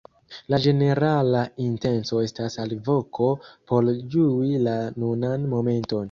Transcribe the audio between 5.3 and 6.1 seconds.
momenton.